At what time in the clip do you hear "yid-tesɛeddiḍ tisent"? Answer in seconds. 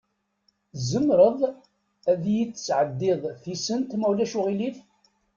2.33-3.91